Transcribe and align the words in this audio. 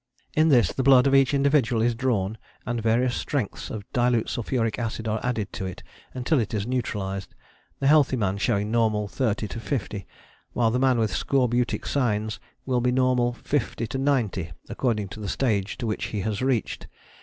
In 0.35 0.49
this 0.49 0.71
the 0.73 0.81
blood 0.81 1.05
of 1.05 1.13
each 1.13 1.31
individual 1.31 1.79
is 1.83 1.93
drawn 1.93 2.39
and 2.65 2.81
various 2.81 3.13
strengths 3.15 3.69
of 3.69 3.83
dilute 3.93 4.29
sulphuric 4.29 4.79
acid 4.79 5.07
are 5.07 5.19
added 5.21 5.53
to 5.53 5.67
it 5.67 5.83
until 6.15 6.39
it 6.39 6.55
is 6.55 6.65
neutralized, 6.65 7.35
the 7.79 7.85
healthy 7.85 8.15
man 8.17 8.39
showing 8.39 8.71
normal 8.71 9.07
30 9.07 9.47
to 9.49 9.59
50, 9.59 10.07
while 10.53 10.71
the 10.71 10.79
man 10.79 10.97
with 10.97 11.13
scorbutic 11.15 11.85
signs 11.85 12.39
will 12.65 12.81
be 12.81 12.91
normal 12.91 13.33
50 13.43 13.85
to 13.85 13.99
90 13.99 14.49
according 14.69 15.07
to 15.09 15.19
the 15.19 15.29
stage 15.29 15.77
to 15.77 15.85
which 15.85 16.05
he 16.05 16.21
has 16.21 16.41
reached. 16.41 16.87